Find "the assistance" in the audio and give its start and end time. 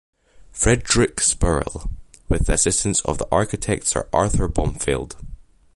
2.47-3.01